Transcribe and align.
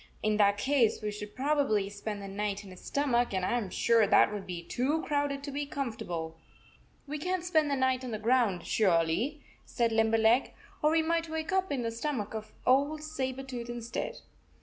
In 0.23 0.37
that 0.37 0.57
case, 0.57 0.99
we 1.03 1.11
should 1.11 1.35
probably 1.35 1.83
63 1.83 1.89
spend 1.95 2.21
the 2.23 2.27
night 2.27 2.63
in 2.63 2.71
his 2.71 2.81
stomach, 2.83 3.33
and 3.35 3.45
I 3.45 3.51
am 3.59 3.69
sure 3.69 4.07
that 4.07 4.33
would 4.33 4.47
be 4.47 4.63
too 4.63 5.03
crowded 5.03 5.43
to 5.43 5.51
be 5.51 5.67
com 5.67 5.93
fortable."" 5.93 6.33
We 7.07 7.19
can 7.19 7.41
t 7.41 7.45
spend 7.45 7.69
the 7.69 7.75
night 7.75 8.03
on 8.03 8.09
the 8.09 8.17
ground 8.17 8.65
surely," 8.65 9.43
said 9.63 9.91
Limberleg. 9.91 10.53
"Or 10.81 10.89
we 10.89 11.03
might 11.03 11.29
wake 11.29 11.51
up 11.51 11.71
in 11.71 11.83
the 11.83 11.91
stomach 11.91 12.33
of 12.33 12.51
old 12.65 13.03
Saber 13.03 13.43
tooth 13.43 13.69
instead." 13.69 14.21